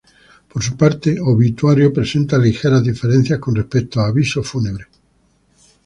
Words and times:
Por 0.51 0.63
su 0.63 0.75
parte 0.75 1.15
obituario 1.23 1.93
presenta 1.93 2.39
ligeras 2.39 2.83
diferencias 2.83 3.37
con 3.37 3.53
respecto 3.53 3.99
a 4.01 4.07
aviso 4.07 4.41
fúnebre. 4.41 4.87